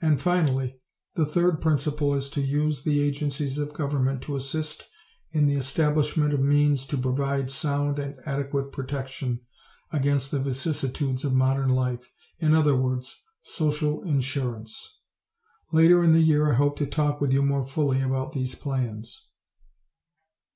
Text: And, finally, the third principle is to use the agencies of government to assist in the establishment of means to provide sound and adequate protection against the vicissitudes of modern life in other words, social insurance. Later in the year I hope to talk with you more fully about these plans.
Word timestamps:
And, 0.00 0.20
finally, 0.20 0.78
the 1.16 1.26
third 1.26 1.60
principle 1.60 2.14
is 2.14 2.30
to 2.30 2.40
use 2.40 2.84
the 2.84 3.00
agencies 3.02 3.58
of 3.58 3.72
government 3.74 4.22
to 4.22 4.36
assist 4.36 4.88
in 5.32 5.46
the 5.46 5.56
establishment 5.56 6.32
of 6.32 6.38
means 6.38 6.86
to 6.86 6.96
provide 6.96 7.50
sound 7.50 7.98
and 7.98 8.16
adequate 8.24 8.70
protection 8.70 9.40
against 9.92 10.30
the 10.30 10.38
vicissitudes 10.38 11.24
of 11.24 11.34
modern 11.34 11.70
life 11.70 12.08
in 12.38 12.54
other 12.54 12.76
words, 12.76 13.20
social 13.42 14.04
insurance. 14.04 15.00
Later 15.72 16.04
in 16.04 16.12
the 16.12 16.22
year 16.22 16.48
I 16.48 16.54
hope 16.54 16.76
to 16.76 16.86
talk 16.86 17.20
with 17.20 17.32
you 17.32 17.42
more 17.42 17.66
fully 17.66 18.00
about 18.00 18.34
these 18.34 18.54
plans. 18.54 19.26